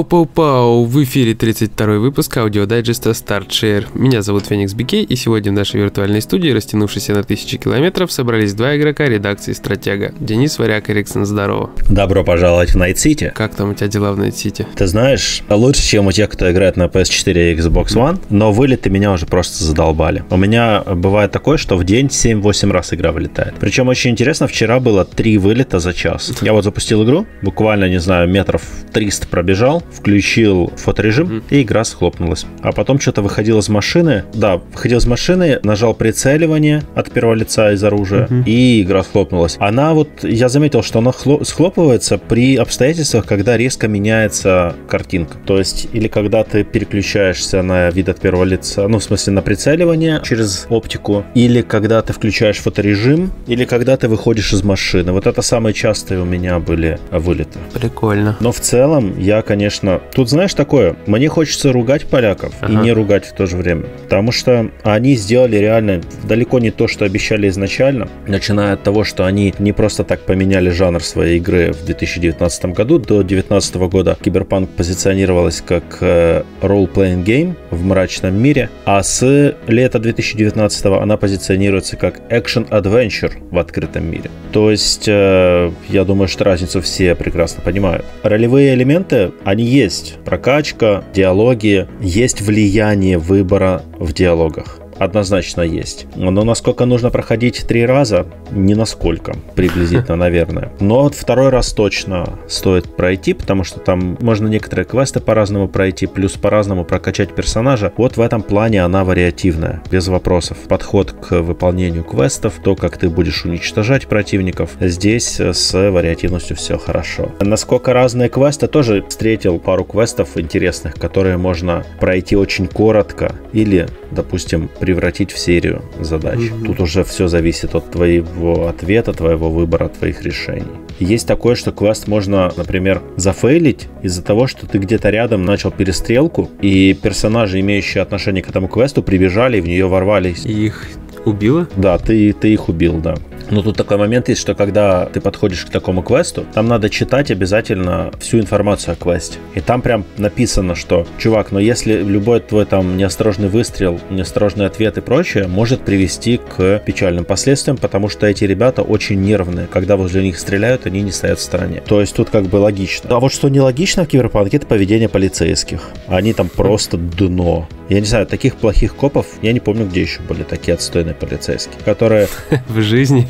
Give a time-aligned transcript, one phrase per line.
[0.00, 0.86] Пау-пау-пау!
[0.86, 3.86] В эфире 32 выпуск аудиодайджеста Start + Share.
[3.92, 8.54] Меня зовут Феникс Бикей, и сегодня в нашей виртуальной студии, растянувшейся на тысячи километров, собрались
[8.54, 10.14] два игрока редакции «Стратега».
[10.18, 11.70] Денис Варяк и Риксон, здорово.
[11.90, 13.30] Добро пожаловать в Night City.
[13.30, 14.66] Как там у тебя дела в Night City?
[14.74, 18.88] Ты знаешь, лучше, чем у тех, кто играет на PS4 и Xbox One, но вылеты
[18.88, 20.24] меня уже просто задолбали.
[20.30, 23.54] У меня бывает такое, что в день 7-8 раз игра вылетает.
[23.60, 26.32] Причем очень интересно, вчера было 3 вылета за час.
[26.40, 28.62] Я вот запустил игру, буквально, не знаю, метров
[28.94, 31.42] 300 пробежал, включил фоторежим, mm-hmm.
[31.50, 32.46] и игра схлопнулась.
[32.62, 34.24] А потом что-то выходил из машины.
[34.34, 38.44] Да, выходил из машины, нажал прицеливание от первого лица из оружия, mm-hmm.
[38.46, 39.56] и игра схлопнулась.
[39.58, 45.36] Она вот, я заметил, что она хло- схлопывается при обстоятельствах, когда резко меняется картинка.
[45.46, 49.42] То есть, или когда ты переключаешься на вид от первого лица, ну, в смысле, на
[49.42, 55.12] прицеливание через оптику, или когда ты включаешь фоторежим, или когда ты выходишь из машины.
[55.12, 57.58] Вот это самые частые у меня были вылеты.
[57.74, 58.36] Прикольно.
[58.40, 60.00] Но в целом я, конечно, конечно.
[60.14, 62.72] Тут знаешь такое, мне хочется ругать поляков ага.
[62.72, 63.84] и не ругать в то же время.
[64.04, 68.08] Потому что они сделали реально далеко не то, что обещали изначально.
[68.28, 73.00] Начиная от того, что они не просто так поменяли жанр своей игры в 2019 году.
[73.00, 78.70] До 2019 года Киберпанк позиционировалась как э, role-playing game в мрачном мире.
[78.84, 84.30] А с лета 2019 она позиционируется как action-adventure в открытом мире.
[84.52, 88.04] То есть, э, я думаю, что разницу все прекрасно понимают.
[88.22, 90.14] Ролевые элементы, они есть.
[90.24, 96.06] Прокачка, диалоги, есть влияние выбора в диалогах однозначно есть.
[96.14, 100.72] Но насколько нужно проходить три раза, не насколько, приблизительно, наверное.
[100.78, 106.06] Но вот второй раз точно стоит пройти, потому что там можно некоторые квесты по-разному пройти,
[106.06, 107.92] плюс по-разному прокачать персонажа.
[107.96, 110.58] Вот в этом плане она вариативная, без вопросов.
[110.68, 117.30] Подход к выполнению квестов, то, как ты будешь уничтожать противников, здесь с вариативностью все хорошо.
[117.40, 124.68] Насколько разные квесты, тоже встретил пару квестов интересных, которые можно пройти очень коротко или, допустим,
[124.78, 126.40] при превратить в серию задач.
[126.40, 126.66] Mm-hmm.
[126.66, 130.64] Тут уже все зависит от твоего ответа, твоего выбора, твоих решений.
[130.98, 136.50] Есть такое, что квест можно, например, зафейлить из-за того, что ты где-то рядом начал перестрелку,
[136.60, 140.44] и персонажи, имеющие отношение к этому квесту, прибежали и в нее ворвались.
[140.44, 140.88] Их
[141.24, 141.68] убило?
[141.76, 143.14] Да, ты, ты их убил, да.
[143.50, 147.30] Но тут такой момент есть, что когда ты подходишь к такому квесту, там надо читать
[147.30, 149.38] обязательно всю информацию о квесте.
[149.54, 154.98] И там прям написано, что, чувак, но если любой твой там неосторожный выстрел, неосторожный ответ
[154.98, 159.66] и прочее может привести к печальным последствиям, потому что эти ребята очень нервные.
[159.66, 161.82] Когда возле них стреляют, они не стоят в стороне.
[161.86, 163.10] То есть тут как бы логично.
[163.10, 165.90] А вот что нелогично в Киберпанке, это поведение полицейских.
[166.06, 167.68] Они там просто дно.
[167.88, 171.80] Я не знаю, таких плохих копов, я не помню, где еще были такие отстойные полицейские,
[171.84, 172.28] которые...
[172.68, 173.28] В жизни?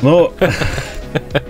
[0.00, 0.32] Ну...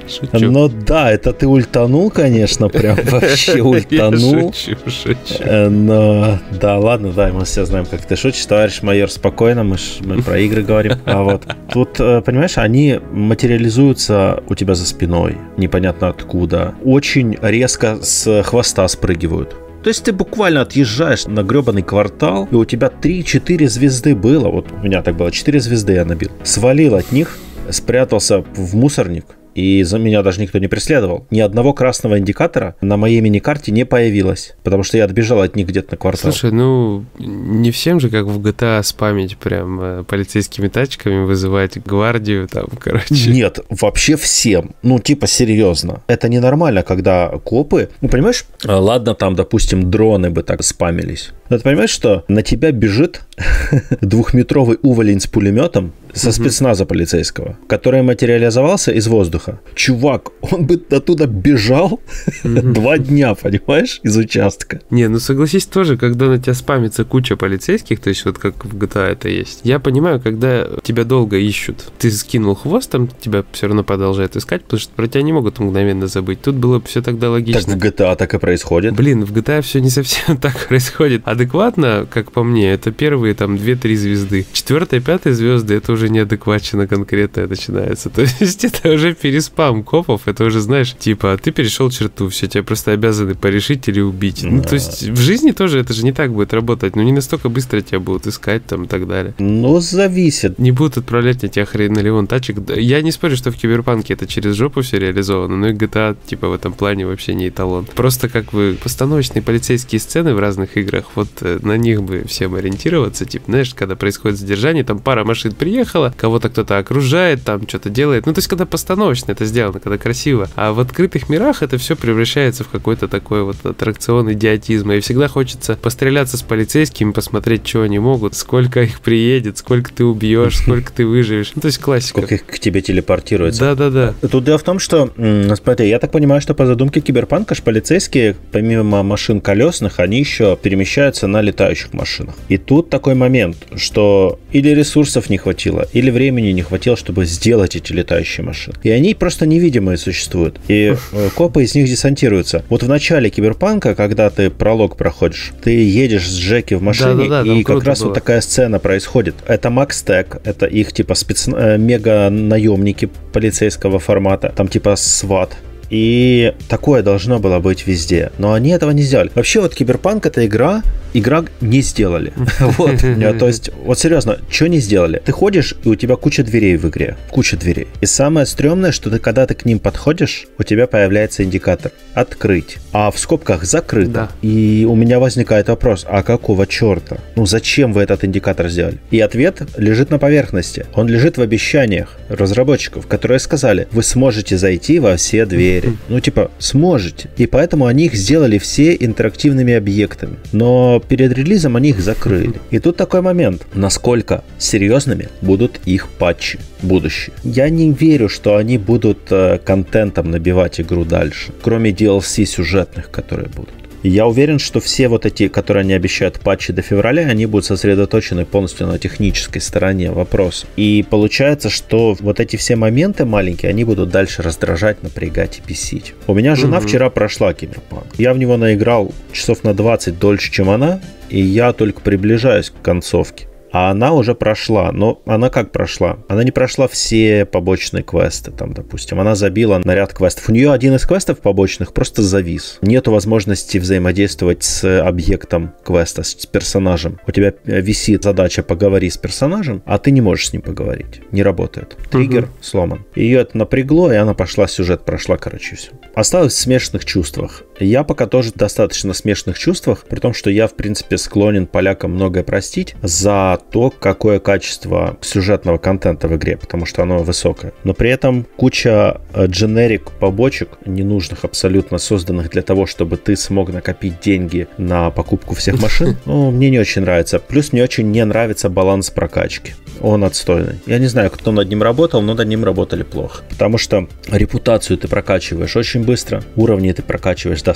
[0.08, 0.50] Шучу.
[0.50, 4.46] Ну да, это ты ультанул, конечно, прям вообще ультанул.
[4.46, 5.42] Я шучу, шучу.
[5.42, 9.78] Э, но да, ладно, да, мы все знаем, как ты шутишь, товарищ майор, спокойно, мы,
[9.78, 10.94] ж, мы про игры говорим.
[11.04, 16.74] А вот тут, э, понимаешь, они материализуются у тебя за спиной, непонятно откуда.
[16.84, 19.54] Очень резко с хвоста спрыгивают.
[19.82, 24.48] То есть ты буквально отъезжаешь на гребаный квартал, и у тебя 3-4 звезды было.
[24.48, 26.30] Вот у меня так было, 4 звезды я набил.
[26.44, 27.36] Свалил от них,
[27.70, 31.26] спрятался в мусорник, и за меня даже никто не преследовал.
[31.30, 35.66] Ни одного красного индикатора на моей мини-карте не появилось, потому что я отбежал от них
[35.66, 36.32] где-то на квартал.
[36.32, 42.48] Слушай, ну не всем же, как в GTA, спамить прям э, полицейскими тачками, вызывать гвардию
[42.48, 43.30] там, короче.
[43.30, 44.74] Нет, вообще всем.
[44.82, 46.02] Ну, типа, серьезно.
[46.06, 51.32] Это ненормально, когда копы, ну, понимаешь, а, ладно, там, допустим, дроны бы так спамились.
[51.48, 53.22] Но ты понимаешь, что на тебя бежит
[54.00, 56.34] двухметровый уволень с пулеметом, со угу.
[56.34, 59.60] спецназа полицейского, который материализовался из воздуха.
[59.74, 62.00] Чувак, он бы оттуда бежал
[62.44, 64.80] два дня, понимаешь, из участка.
[64.90, 68.76] Не, ну согласись тоже, когда на тебя спамится куча полицейских, то есть вот как в
[68.76, 69.60] GTA это есть.
[69.64, 74.62] Я понимаю, когда тебя долго ищут, ты скинул хвост, там тебя все равно продолжают искать,
[74.62, 76.42] потому что про тебя не могут мгновенно забыть.
[76.42, 77.78] Тут было бы все тогда логично.
[77.78, 78.94] Так в GTA так и происходит.
[78.94, 81.22] Блин, в GTA все не совсем так происходит.
[81.24, 84.46] Адекватно, как по мне, это первые там 2-3 звезды.
[84.52, 88.10] Четвертая, пятая звезды, это уже уже неадекватно конкретное начинается.
[88.14, 92.62] То есть это уже переспам копов, это уже, знаешь, типа, ты перешел черту, все, тебя
[92.62, 94.42] просто обязаны порешить или убить.
[94.42, 94.50] Да.
[94.50, 97.48] Ну, то есть в жизни тоже это же не так будет работать, ну не настолько
[97.48, 99.34] быстро тебя будут искать там и так далее.
[99.38, 100.58] Ну, зависит.
[100.58, 102.56] Не будут отправлять на тебя хрен тачек.
[102.76, 106.48] Я не спорю, что в Киберпанке это через жопу все реализовано, но и GTA, типа,
[106.48, 107.86] в этом плане вообще не эталон.
[107.94, 112.54] Просто как бы постановочные полицейские сцены в разных играх, вот э, на них бы всем
[112.54, 113.24] ориентироваться.
[113.24, 118.26] Типа, знаешь, когда происходит задержание, там пара машин приехала, кого-то кто-то окружает, там что-то делает.
[118.26, 120.48] Ну, то есть, когда постановочно это сделано, когда красиво.
[120.54, 124.96] А в открытых мирах это все превращается в какой-то такой вот аттракцион идиотизма.
[124.96, 130.04] И всегда хочется постреляться с полицейскими, посмотреть, что они могут, сколько их приедет, сколько ты
[130.04, 131.52] убьешь, сколько ты выживешь.
[131.54, 132.20] Ну, то есть классика.
[132.20, 133.60] Сколько их к тебе телепортируется.
[133.60, 134.14] Да-да-да.
[134.28, 135.10] Тут дело в том, что,
[135.56, 140.56] смотри, я так понимаю, что по задумке Киберпанка ж полицейские, помимо машин колесных, они еще
[140.60, 142.34] перемещаются на летающих машинах.
[142.48, 147.76] И тут такой момент, что или ресурсов не хватило, или времени не хватило, чтобы сделать
[147.76, 148.76] эти летающие машины.
[148.82, 150.58] И они просто невидимые существуют.
[150.68, 152.64] И э, копы из них десантируются.
[152.68, 157.44] Вот в начале Киберпанка, когда ты пролог проходишь, ты едешь с Джеки в машине, Да-да-да,
[157.44, 158.08] там и как раз было.
[158.08, 159.34] вот такая сцена происходит.
[159.46, 161.48] Это Макс Тек, это их типа спец...
[161.48, 165.56] э, мега-наемники полицейского формата, там типа СВАТ.
[165.90, 168.32] И такое должно было быть везде.
[168.38, 169.30] Но они этого не сделали.
[169.34, 170.82] Вообще вот Киберпанк это игра,
[171.12, 172.32] игра не сделали.
[172.78, 173.00] Вот.
[173.38, 175.20] То есть, вот серьезно, что не сделали?
[175.24, 177.16] Ты ходишь, и у тебя куча дверей в игре.
[177.30, 177.88] Куча дверей.
[178.00, 182.78] И самое стрёмное, что ты, когда ты к ним подходишь, у тебя появляется индикатор «Открыть».
[182.92, 184.10] А в скобках «Закрыто».
[184.10, 184.28] Да.
[184.42, 187.18] И у меня возникает вопрос, а какого черта?
[187.36, 188.98] Ну зачем вы этот индикатор сделали?
[189.10, 190.86] И ответ лежит на поверхности.
[190.94, 195.96] Он лежит в обещаниях разработчиков, которые сказали, вы сможете зайти во все двери.
[196.08, 197.28] Ну типа, сможете.
[197.36, 200.36] И поэтому они их сделали все интерактивными объектами.
[200.52, 202.54] Но перед релизом они их закрыли.
[202.70, 207.34] И тут такой момент, насколько серьезными будут их патчи будущие.
[207.44, 213.48] Я не верю, что они будут э, контентом набивать игру дальше, кроме DLC сюжетных, которые
[213.48, 213.81] будут.
[214.02, 218.44] Я уверен, что все вот эти, которые они обещают патчи до февраля, они будут сосредоточены
[218.44, 220.66] полностью на технической стороне вопроса.
[220.76, 226.14] И получается, что вот эти все моменты маленькие, они будут дальше раздражать, напрягать и бесить.
[226.26, 226.88] У меня жена Мгм.
[226.88, 228.06] вчера прошла Киберпанк.
[228.18, 232.82] Я в него наиграл часов на 20 дольше, чем она, и я только приближаюсь к
[232.82, 233.46] концовке.
[233.72, 234.92] А она уже прошла.
[234.92, 236.18] Но она как прошла?
[236.28, 239.18] Она не прошла все побочные квесты, там, допустим.
[239.18, 240.48] Она забила на ряд квестов.
[240.48, 242.78] У нее один из квестов побочных просто завис.
[242.82, 247.18] Нету возможности взаимодействовать с объектом квеста, с персонажем.
[247.26, 251.22] У тебя э, висит задача «поговори с персонажем», а ты не можешь с ним поговорить.
[251.32, 251.96] Не работает.
[252.10, 252.50] Триггер Мгм.
[252.60, 253.06] сломан.
[253.14, 255.90] Ее это напрягло, и она пошла, сюжет прошла, короче, все.
[256.14, 257.62] Осталось в смешанных чувствах.
[257.82, 262.44] Я пока тоже достаточно смешанных чувствах, при том, что я, в принципе, склонен полякам многое
[262.44, 267.72] простить за то, какое качество сюжетного контента в игре, потому что оно высокое.
[267.84, 273.72] Но при этом куча э, дженерик побочек, ненужных абсолютно, созданных для того, чтобы ты смог
[273.72, 277.38] накопить деньги на покупку всех машин, ну, мне не очень нравится.
[277.38, 279.74] Плюс мне очень не нравится баланс прокачки.
[280.00, 280.80] Он отстойный.
[280.86, 283.44] Я не знаю, кто над ним работал, но над ним работали плохо.
[283.50, 287.71] Потому что репутацию ты прокачиваешь очень быстро, уровни ты прокачиваешь достаточно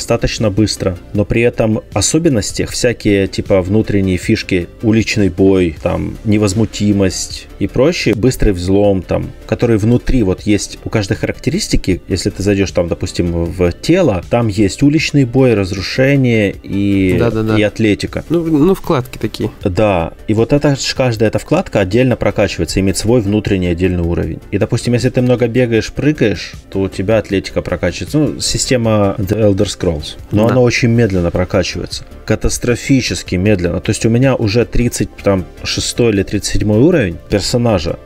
[0.50, 8.14] быстро, но при этом особенностях всякие типа внутренние фишки, уличный бой, там невозмутимость и прочее,
[8.14, 13.44] быстрый взлом, там, которые внутри вот есть у каждой характеристики, если ты зайдешь там, допустим,
[13.44, 17.16] в тело, там есть уличный бой, разрушение и,
[17.56, 18.24] и атлетика.
[18.28, 19.50] Ну, ну, вкладки такие.
[19.64, 24.40] Да, и вот эта ж каждая эта вкладка отдельно прокачивается, имеет свой внутренний отдельный уровень.
[24.50, 28.18] И, допустим, если ты много бегаешь, прыгаешь, то у тебя атлетика прокачивается.
[28.18, 30.16] Ну, система The Elder Scrolls.
[30.30, 30.52] Но Да.
[30.52, 32.04] она очень медленно прокачивается.
[32.24, 33.80] Катастрофически медленно.
[33.80, 37.45] То есть у меня уже 36 или 37 уровень персонажа,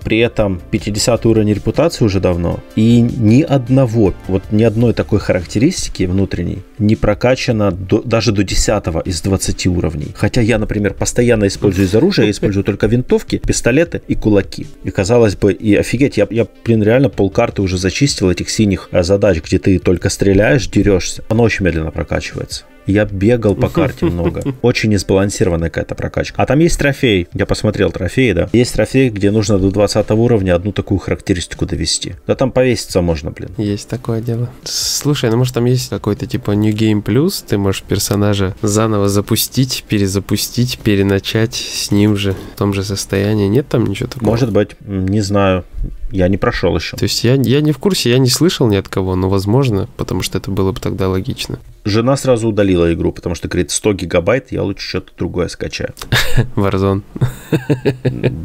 [0.03, 2.61] при этом 50 уровень репутации уже давно.
[2.77, 9.03] И ни одного, вот ни одной такой характеристики внутренней не прокачано до- даже до 10
[9.05, 10.09] из 20 уровней.
[10.15, 14.67] Хотя я, например, постоянно использую из оружия, я использую только винтовки, пистолеты и кулаки.
[14.85, 19.03] И казалось бы, и офигеть, я, я блин, реально полкарты уже зачистил этих синих э,
[19.03, 21.23] задач, где ты только стреляешь, дерешься.
[21.29, 22.65] Оно очень медленно прокачивается.
[22.87, 24.43] Я бегал по карте много.
[24.63, 26.43] Очень несбалансированная какая-то прокачка.
[26.43, 27.29] А там есть трофей.
[27.35, 28.49] Я посмотрел трофеи, да.
[28.53, 32.15] Есть трофей, где нужно до 20 уровня одну такую характеристику довести.
[32.27, 33.51] Да там повеситься можно, блин.
[33.59, 34.49] Есть такое дело.
[34.65, 39.85] Слушай, ну может там есть какой-то типа New Game Plus, ты можешь персонажа заново запустить,
[39.89, 43.49] перезапустить, переначать с ним же, в том же состоянии.
[43.49, 44.31] Нет там ничего такого?
[44.31, 45.65] Может быть, не знаю.
[46.11, 46.97] Я не прошел еще.
[46.97, 49.89] То есть я, я не в курсе, я не слышал ни от кого, но возможно,
[49.97, 51.59] потому что это было бы тогда логично.
[51.85, 55.95] Жена сразу удалила игру, потому что говорит, 100 гигабайт, я лучше что-то другое скачаю.
[56.57, 57.03] Warzone.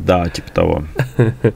[0.05, 0.83] Да, типа того.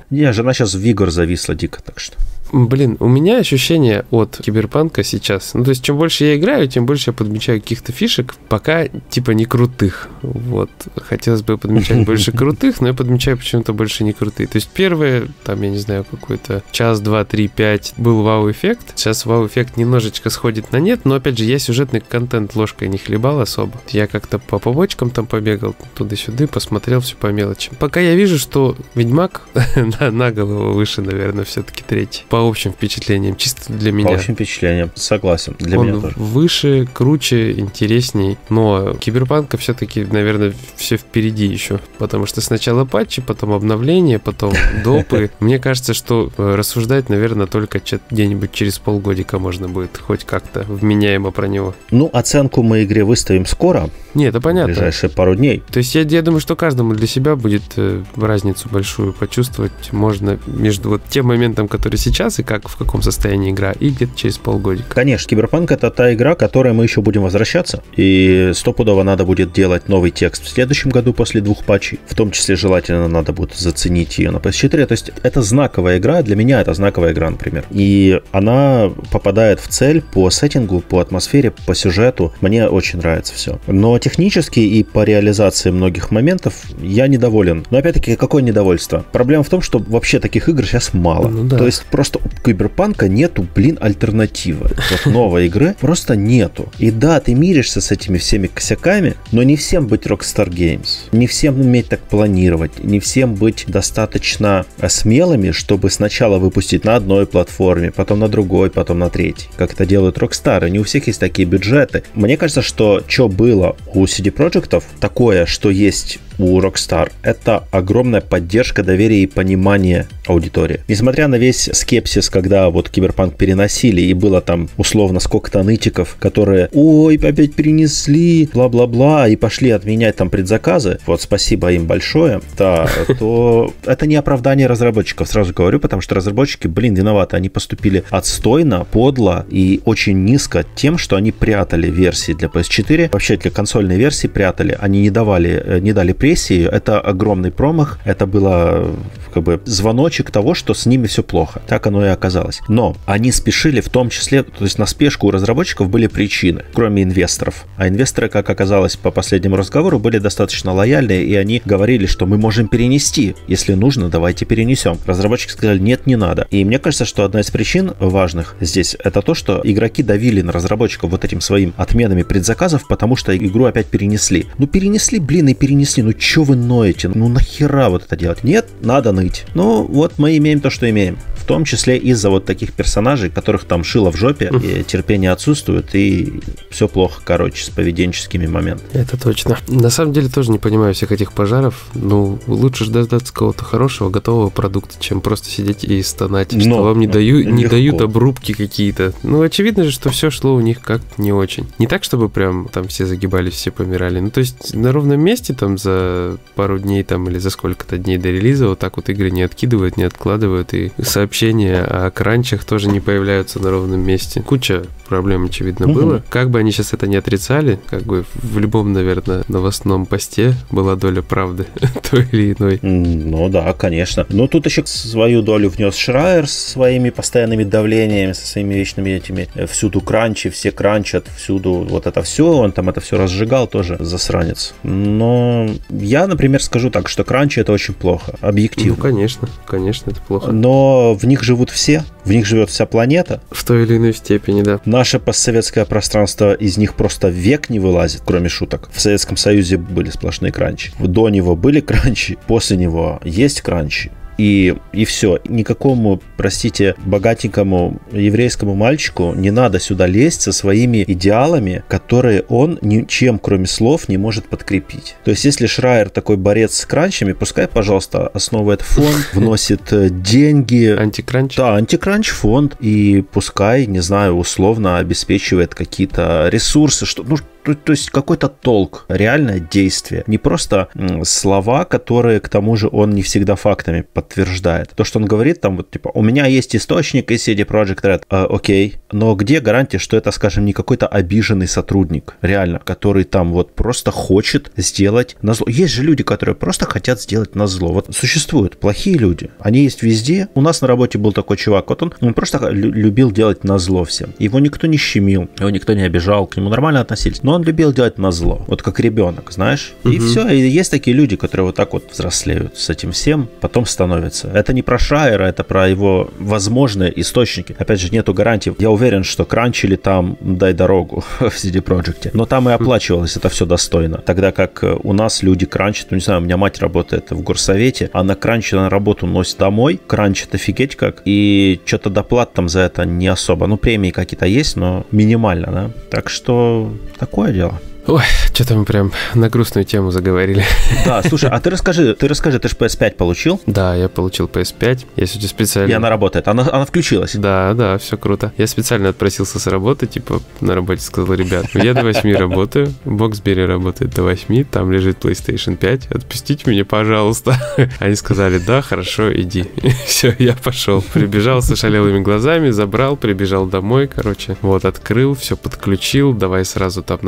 [0.10, 2.18] Не, жена сейчас в Вигор зависла дико, так что.
[2.52, 5.54] Блин, у меня ощущение от киберпанка сейчас.
[5.54, 9.32] Ну, то есть, чем больше я играю, тем больше я подмечаю каких-то фишек, пока типа
[9.32, 10.10] не крутых.
[10.24, 10.70] Вот.
[10.96, 14.48] Хотелось бы подмечать больше крутых, но я подмечаю почему-то больше не крутые.
[14.48, 18.94] То есть, первые, там, я не знаю, знаю, какой-то час, два, три, пять был вау-эффект.
[18.96, 23.40] Сейчас вау-эффект немножечко сходит на нет, но опять же, я сюжетный контент ложкой не хлебал
[23.40, 23.74] особо.
[23.90, 27.72] Я как-то по побочкам там побегал, туда-сюда, посмотрел все по мелочи.
[27.80, 29.42] Пока я вижу, что Ведьмак
[30.00, 32.24] на, на голову выше, наверное, все-таки третий.
[32.30, 34.10] По общим впечатлениям, чисто для меня.
[34.10, 35.56] По общим впечатлениям, согласен.
[35.60, 36.14] Для Он меня тоже.
[36.18, 38.38] выше, круче, интересней.
[38.50, 41.80] Но Киберпанка все-таки, наверное, все впереди еще.
[41.98, 44.54] Потому что сначала патчи, потом обновления, потом
[44.84, 45.32] допы.
[45.40, 51.32] Мне кажется, что э, рассуждать, наверное, только где-нибудь через полгодика можно будет хоть как-то вменяемо
[51.32, 51.76] про него.
[51.92, 53.90] Ну, оценку мы игре выставим скоро.
[54.14, 54.74] Не, это понятно.
[54.74, 55.64] В ближайшие пару дней.
[55.72, 60.40] То есть я, я думаю, что каждому для себя будет э, разницу большую почувствовать можно
[60.48, 64.38] между вот тем моментом, который сейчас, и как в каком состоянии игра, и где-то через
[64.38, 64.90] полгодика.
[64.90, 67.84] Конечно, Киберпанк это та игра, к которой мы еще будем возвращаться.
[67.96, 72.00] И стопудово надо будет делать новый текст в следующем году после двух патчей.
[72.08, 74.86] В том числе желательно надо будет заценить ее на PS4.
[74.86, 75.42] То есть это
[75.80, 77.64] знаковая игра, для меня это знаковая игра, например.
[77.72, 82.34] И она попадает в цель по сеттингу, по атмосфере, по сюжету.
[82.42, 83.60] Мне очень нравится все.
[83.68, 87.66] Но технически и по реализации многих моментов я недоволен.
[87.70, 89.06] Но опять-таки, какое недовольство?
[89.14, 91.30] Проблема в том, что вообще таких игр сейчас мало.
[91.30, 91.58] Ну, да.
[91.58, 94.70] То есть просто у Киберпанка нету, блин, альтернативы.
[94.92, 96.70] Вот новой игры просто нету.
[96.78, 101.08] И да, ты миришься с этими всеми косяками, но не всем быть Rockstar Games.
[101.14, 102.84] Не всем уметь так планировать.
[102.84, 108.98] Не всем быть достаточно смелыми, чтобы сначала выпустить на одной платформе, потом на другой, потом
[108.98, 109.50] на третьей.
[109.56, 110.68] Как это делают Rockstar.
[110.68, 112.02] Не у всех есть такие бюджеты.
[112.16, 118.22] Мне кажется, что что было у CD Projekt такое, что есть у Rockstar, это огромная
[118.22, 120.82] поддержка, доверие и понимание аудитории.
[120.88, 126.70] Несмотря на весь скепсис, когда вот Киберпанк переносили, и было там условно сколько-то нытиков, которые
[126.74, 132.88] «Ой, опять перенесли», бла-бла-бла, и пошли отменять там предзаказы, вот спасибо им большое, да,
[133.20, 138.86] то это не оправдание разработчиков, сразу говорю, потому что разработчики, блин, виноваты, они поступили отстойно,
[138.90, 144.28] подло и очень низко тем, что они прятали версии для PS4, вообще для консольной версии
[144.28, 148.92] прятали, они не давали, э, не дали депрессии, это огромный промах, это было
[149.34, 151.62] как бы звоночек того, что с ними все плохо.
[151.68, 152.62] Так оно и оказалось.
[152.68, 157.04] Но они спешили в том числе, то есть на спешку у разработчиков были причины, кроме
[157.04, 157.66] инвесторов.
[157.78, 162.38] А инвесторы, как оказалось по последнему разговору, были достаточно лояльные, и они говорили, что мы
[162.38, 163.36] можем перенести.
[163.48, 164.98] Если нужно, давайте перенесем.
[165.06, 166.48] Разработчики сказали, нет, не надо.
[166.52, 170.52] И мне кажется, что одна из причин важных здесь, это то, что игроки давили на
[170.52, 174.48] разработчиков вот этим своим отменами предзаказов, потому что игру опять перенесли.
[174.58, 176.04] Ну перенесли, блин, и перенесли.
[176.04, 177.10] Ну чё вы ноете?
[177.14, 178.44] Ну нахера вот это делать?
[178.44, 179.46] Нет, надо ныть.
[179.56, 181.18] Ну вот мы имеем то, что имеем.
[181.36, 185.96] В том числе из-за вот таких персонажей, которых там шило в жопе, и терпение отсутствует,
[185.96, 188.88] и все плохо, короче, с поведенческими моментами.
[188.94, 189.58] Это точно.
[189.68, 191.88] На самом деле тоже не понимаю всех этих пожаров.
[191.96, 197.00] Ну, лучше ждать какого-то хорошего, готового продукта, чем просто сидеть и стонать, Но что вам
[197.00, 199.14] не, даю, не дают обрубки какие-то.
[199.24, 201.68] Ну, очевидно же, что все шло у них как не очень.
[201.80, 204.20] Не так, чтобы прям там все загибались, все помирали.
[204.20, 206.09] Ну, то есть на ровном месте там за
[206.56, 209.98] пару дней там или за сколько-то дней до релиза вот так вот игры не откидывают,
[209.98, 214.42] не откладывают, и сообщения о кранчах тоже не появляются на ровном месте.
[214.42, 215.96] Куча проблем, очевидно, угу.
[215.96, 216.24] было.
[216.30, 220.96] Как бы они сейчас это не отрицали, как бы в любом, наверное, новостном посте была
[220.96, 221.66] доля правды
[222.10, 222.80] той или иной.
[222.82, 224.26] Ну да, конечно.
[224.30, 229.50] Но тут еще свою долю внес Шрайер с своими постоянными давлениями, со своими вечными этими
[229.68, 234.74] всюду кранчи, все кранчат, всюду вот это все, он там это все разжигал тоже, засранец.
[234.84, 238.96] Но я, например, скажу так, что кранчи это очень плохо, объективно.
[238.96, 240.52] Ну, конечно, конечно, это плохо.
[240.52, 243.42] Но в них живут все, в них живет вся планета.
[243.52, 244.80] В той или иной степени, да.
[244.86, 248.90] Наше постсоветское пространство из них просто век не вылазит, кроме шуток.
[248.94, 250.92] В Советском Союзе были сплошные кранчи.
[251.00, 255.40] До него были кранчи, после него есть кранчи и, и все.
[255.50, 263.38] Никакому, простите, богатенькому еврейскому мальчику не надо сюда лезть со своими идеалами, которые он ничем,
[263.38, 265.18] кроме слов, не может подкрепить.
[265.26, 270.86] То есть, если Шрайер такой борец с кранчами, пускай, пожалуйста, основывает фонд, вносит э, деньги.
[270.86, 271.58] Антикранч?
[271.58, 272.78] Да, антикранч фонд.
[272.80, 277.36] И пускай, не знаю, условно обеспечивает какие-то ресурсы, что, ну,
[277.76, 280.24] то, то есть какой-то толк, реальное действие.
[280.28, 280.90] Не просто
[281.24, 284.92] слова, которые, к тому же, он не всегда фактами подтверждает.
[284.96, 288.24] То, что он говорит, там вот типа, у меня есть источник из CD Project Red,
[288.30, 293.52] э, окей, но где гарантия, что это, скажем, не какой-то обиженный сотрудник, реально, который там
[293.52, 295.68] вот просто хочет сделать на зло.
[295.68, 297.92] Есть же люди, которые просто хотят сделать на зло.
[297.92, 300.48] Вот существуют плохие люди, они есть везде.
[300.56, 304.04] У нас на работе был такой чувак, вот он, он просто любил делать на зло
[304.04, 304.34] всем.
[304.40, 307.44] Его никто не щемил, его никто не обижал, к нему нормально относились.
[307.44, 309.94] Но любил делать на зло, вот как ребенок, знаешь.
[310.04, 310.14] Угу.
[310.14, 313.86] И все, и есть такие люди, которые вот так вот взрослеют с этим всем, потом
[313.86, 314.50] становятся.
[314.54, 317.76] Это не про Шайера, это про его возможные источники.
[317.78, 318.74] Опять же, нету гарантий.
[318.80, 322.32] Я уверен, что кранчили там «Дай дорогу» в CD Projekt.
[322.34, 324.18] Но там и оплачивалось это все достойно.
[324.18, 327.42] Тогда как э, у нас люди кранчат, ну не знаю, у меня мать работает в
[327.42, 332.82] горсовете, она кранчит на работу носит домой, кранчит офигеть как, и что-то доплат там за
[332.82, 333.68] это не особо.
[333.68, 335.92] Ну, премии какие-то есть, но минимально, да.
[336.10, 337.80] Так что такое дело.
[338.08, 340.66] Ой, что-то мы прям на грустную тему заговорили.
[341.06, 343.62] Да, слушай, а ты расскажи, ты расскажи, ты же PS5 получил?
[343.66, 345.06] Да, я получил PS5.
[345.16, 345.90] Я сегодня специально...
[345.90, 347.36] И она работает, она, она включилась?
[347.36, 348.52] Да, да, все круто.
[348.58, 352.94] Я специально отпросился с работы, типа, на работе сказал, ребят, ну я до 8 работаю,
[353.06, 357.58] Боксбери работает до 8, там лежит PlayStation 5, отпустите меня, пожалуйста.
[358.00, 359.66] Они сказали, да, хорошо, иди.
[360.06, 361.02] Все, я пошел.
[361.14, 364.58] Прибежал с ошалелыми глазами, забрал, прибежал домой, короче.
[364.62, 367.20] Вот, открыл, все подключил, давай сразу там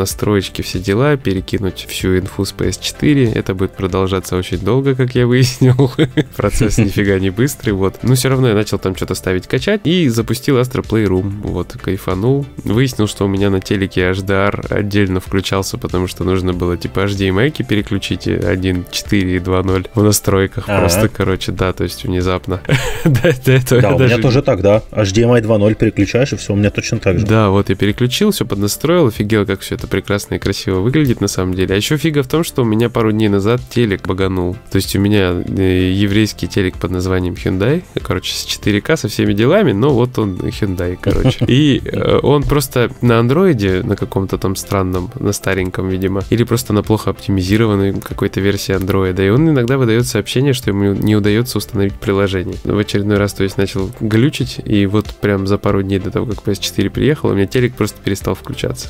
[0.61, 3.33] настроечки, все дела, перекинуть всю инфу с PS4.
[3.33, 5.91] Это будет продолжаться очень долго, как я выяснил.
[6.35, 7.95] Процесс нифига не быстрый, вот.
[8.03, 11.41] Но все равно я начал там что-то ставить, качать и запустил Astro Playroom.
[11.43, 12.45] Вот, кайфанул.
[12.63, 17.51] Выяснил, что у меня на телеке HDR отдельно включался, потому что нужно было типа HDMI
[17.65, 20.69] переключить 1.4 и 2.0 в настройках.
[20.69, 20.79] А-а-а.
[20.81, 22.61] Просто, короче, да, то есть внезапно.
[23.05, 24.81] до, этого да, у меня тоже так, да.
[24.91, 27.25] HDMI 2.0 переключаешь, и все, у меня точно так же.
[27.25, 31.21] Да, вот я переключил, все поднастроил, офигел, как все это прекрасно и красиво красиво выглядит
[31.21, 31.73] на самом деле.
[31.73, 34.57] А еще фига в том, что у меня пару дней назад телек баганул.
[34.69, 37.83] То есть у меня э, еврейский телек под названием Hyundai.
[38.03, 41.45] Короче, с 4К со всеми делами, но вот он Hyundai, короче.
[41.47, 46.73] И э, он просто на андроиде, на каком-то там странном, на стареньком, видимо, или просто
[46.73, 49.23] на плохо оптимизированной какой-то версии андроида.
[49.23, 52.57] И он иногда выдает сообщение, что ему не удается установить приложение.
[52.65, 56.25] В очередной раз, то есть, начал глючить, и вот прям за пару дней до того,
[56.25, 58.89] как PS4 приехал, у меня телек просто перестал включаться.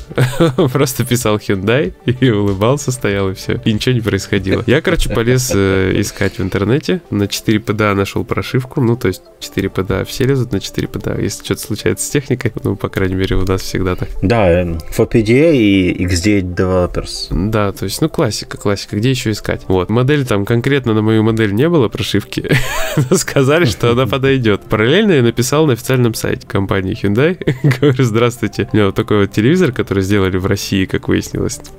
[0.72, 3.60] Просто писал Hyundai Hyundai и улыбался, стоял и все.
[3.64, 4.62] И ничего не происходило.
[4.66, 7.02] Я, короче, полез э, искать в интернете.
[7.10, 8.80] На 4 PDA нашел прошивку.
[8.80, 11.22] Ну, то есть 4 PDA все лезут на 4 PDA.
[11.22, 14.08] Если что-то случается с техникой, ну, по крайней мере, у нас всегда так.
[14.22, 17.28] Да, FPDA и XD Developers.
[17.30, 18.96] Да, то есть, ну, классика, классика.
[18.96, 19.62] Где еще искать?
[19.68, 19.90] Вот.
[19.90, 22.50] Модель там конкретно на мою модель не было прошивки.
[23.12, 24.62] Сказали, что она подойдет.
[24.62, 27.38] Параллельно я написал на официальном сайте компании Hyundai.
[27.80, 28.68] Говорю, здравствуйте.
[28.72, 31.72] У меня вот такой вот телевизор, который сделали в России, как выяснилось новость.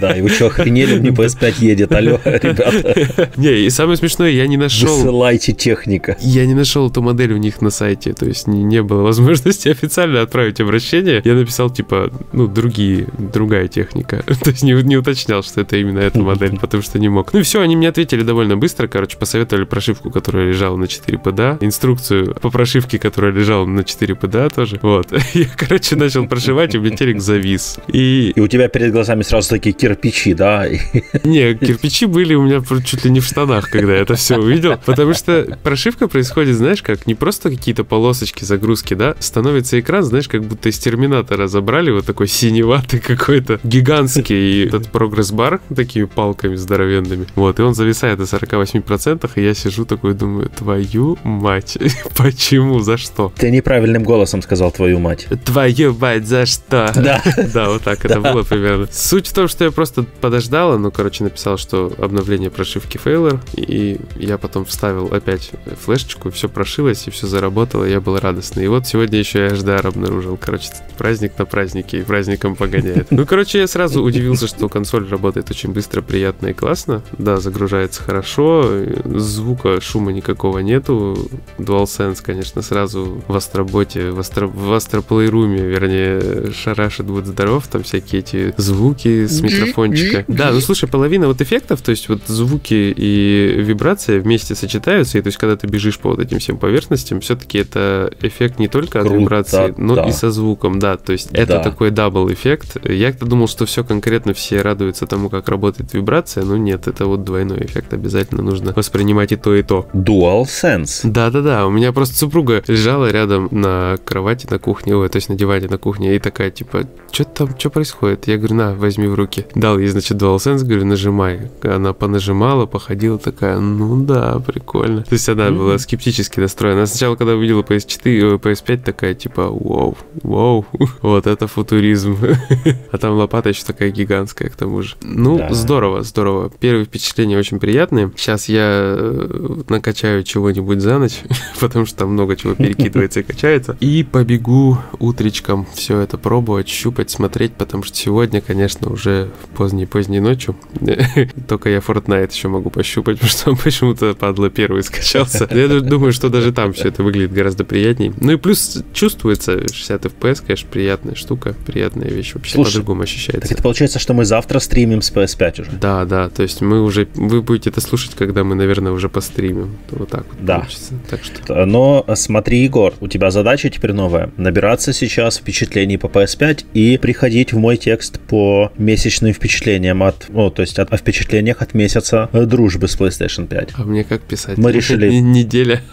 [0.00, 3.30] Да, и вы что, охренели, мне PS5 едет, алло, ребята.
[3.36, 4.96] Не, и самое смешное, я не нашел...
[4.96, 6.16] Высылайте техника.
[6.20, 9.68] Я не нашел эту модель у них на сайте, то есть не, не было возможности
[9.74, 11.22] официально отправить обращение.
[11.24, 14.22] Я написал, типа, ну, другие, другая техника.
[14.44, 17.32] То есть не, не уточнял, что это именно эта модель, потому что не мог.
[17.32, 21.18] Ну и все, они мне ответили довольно быстро, короче, посоветовали прошивку, которая лежала на 4
[21.18, 24.78] PDA, инструкцию по прошивке, которая лежала на 4 PDA тоже.
[24.82, 25.12] Вот.
[25.34, 27.78] Я, короче, начал прошивать, и у меня телек завис.
[27.88, 30.66] И, и у тебя перед глазами сразу такие кирпичи, да?
[31.24, 34.78] Не, кирпичи были у меня чуть ли не в штанах, когда я это все увидел,
[34.84, 40.28] потому что прошивка происходит, знаешь, как не просто какие-то полосочки загрузки, да, становится экран, знаешь,
[40.28, 47.26] как будто из терминатора забрали вот такой синеватый какой-то гигантский этот прогресс-бар такими палками здоровенными.
[47.34, 51.78] Вот, и он зависает на 48%, и я сижу такой, думаю, твою мать,
[52.16, 53.32] почему, за что?
[53.36, 55.26] Ты неправильным голосом сказал твою мать.
[55.44, 56.92] Твою мать, за что?
[56.94, 57.22] Да.
[57.54, 58.92] Да, вот так это было примерно примерно.
[58.92, 64.00] Суть в том, что я просто подождала, ну, короче, написал, что обновление прошивки фейлер, и
[64.16, 68.64] я потом вставил опять флешечку, все прошилось, и все заработало, и я был радостный.
[68.64, 70.36] И вот сегодня еще я HDR обнаружил.
[70.36, 73.10] Короче, праздник на празднике, и праздником погоняет.
[73.10, 77.02] Ну, короче, я сразу удивился, что консоль работает очень быстро, приятно и классно.
[77.18, 81.30] Да, загружается хорошо, звука, шума никакого нету.
[81.58, 87.06] DualSense, конечно, сразу в Astro Bot е, в, Astro, в Astro's Playroom е, вернее, шарашит,
[87.06, 90.24] будет здоров, там всякие эти звуки с микрофончика.
[90.28, 95.22] Да, ну слушай, половина вот эффектов, то есть вот звуки и вибрация вместе сочетаются, и
[95.22, 99.00] то есть когда ты бежишь по вот этим всем поверхностям, все-таки это эффект не только
[99.00, 100.04] от вибрации, но да.
[100.04, 101.62] и со звуком, да, то есть это да.
[101.62, 102.76] такой double эффект.
[102.84, 107.24] Я-то думал, что все конкретно все радуются тому, как работает вибрация, но нет, это вот
[107.24, 109.86] двойной эффект, обязательно нужно воспринимать и то, и то.
[109.92, 111.00] Dual sense.
[111.04, 115.36] Да-да-да, у меня просто супруга лежала рядом на кровати на кухне, ой, то есть на
[115.36, 118.26] диване на кухне, и такая, типа, что там, что происходит?
[118.26, 119.46] Я говорю, на, возьми в руки.
[119.54, 121.50] Дал ей, значит, DualSense, говорю, нажимай.
[121.62, 125.02] Она понажимала, походила такая, ну да, прикольно.
[125.02, 126.78] То есть она была скептически настроена.
[126.80, 130.66] Она сначала, когда увидела PS4, PS5, такая, типа, вау, вау,
[131.02, 132.16] вот это футуризм.
[132.92, 134.96] а там лопата еще такая гигантская, к тому же.
[135.02, 135.52] Ну, да.
[135.52, 136.50] здорово, здорово.
[136.60, 138.10] Первые впечатления очень приятные.
[138.16, 141.22] Сейчас я э, накачаю чего-нибудь за ночь,
[141.60, 143.76] потому что там много чего перекидывается и качается.
[143.80, 150.56] И побегу утречком все это пробовать, щупать, смотреть, потому что сегодня конечно, уже поздней-поздней ночью.
[151.48, 155.48] Только я Fortnite еще могу пощупать, потому что он почему-то, падла, первый скачался.
[155.50, 158.12] Я думаю, что даже там все это выглядит гораздо приятней.
[158.20, 162.34] Ну и плюс чувствуется 60 FPS, конечно, приятная штука, приятная вещь.
[162.34, 163.42] Вообще по-другому ощущается.
[163.42, 165.70] Так это получается, что мы завтра стримим с PS5 уже?
[165.72, 169.76] Да, да, то есть мы уже, вы будете это слушать, когда мы, наверное, уже постримим.
[169.90, 170.58] Вот так вот да.
[170.58, 170.94] получится.
[171.08, 171.64] Так что...
[171.64, 174.30] Но смотри, Егор, у тебя задача теперь новая.
[174.36, 180.50] Набираться сейчас впечатлений по PS5 и приходить в мой текст по месячным впечатлениям от, ну,
[180.50, 183.70] то есть от, о впечатлениях от месяца дружбы с PlayStation 5.
[183.74, 184.58] А мне как писать?
[184.58, 185.08] Мы решили...
[185.14, 185.82] Неделя.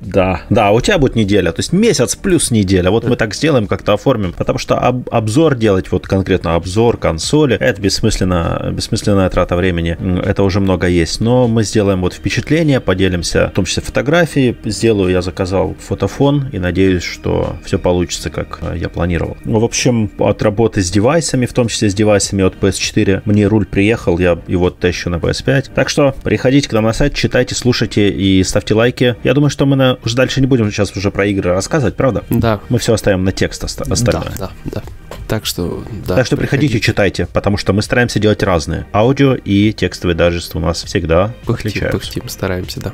[0.00, 2.90] Да, да, у тебя будет неделя, то есть месяц плюс неделя.
[2.90, 7.56] Вот мы так сделаем, как-то оформим, потому что об, обзор делать, вот конкретно обзор консоли,
[7.56, 9.96] это бессмысленно, бессмысленная трата времени.
[10.24, 11.20] Это уже много есть.
[11.20, 14.56] Но мы сделаем вот впечатление, поделимся, в том числе фотографии.
[14.64, 19.36] Сделаю, я заказал фотофон и надеюсь, что все получится, как э, я планировал.
[19.44, 23.46] Ну, в общем, от работы с девайсами, в том числе с девайсами от PS4, мне
[23.46, 25.70] руль приехал, я его тещу на PS5.
[25.74, 29.16] Так что приходите к нам на сайт, читайте, слушайте и ставьте лайки.
[29.24, 29.98] Я думаю, что мы на...
[30.04, 32.24] уже дальше не будем сейчас уже про игры рассказывать, правда?
[32.30, 32.60] Да.
[32.68, 33.98] Мы все оставим на текст остальное.
[34.02, 34.82] Да, да, да.
[35.26, 36.16] Так что, да.
[36.16, 38.86] Так что приходите, приходите, читайте, потому что мы стараемся делать разные.
[38.92, 41.98] Аудио и текстовые дайджесты у нас всегда пыхтим, отличаются.
[41.98, 42.92] Пыхтим, стараемся, да.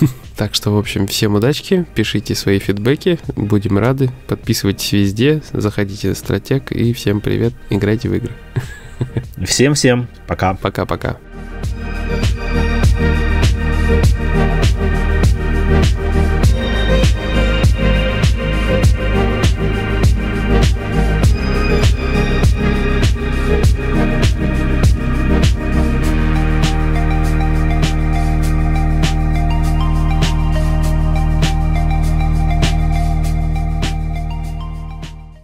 [0.38, 6.14] Так что, в общем, всем удачки, пишите свои фидбэки, будем рады, подписывайтесь везде, заходите на
[6.14, 8.30] стратег и всем привет, играйте в игры.
[9.44, 10.54] Всем-всем, пока.
[10.54, 11.16] Пока-пока.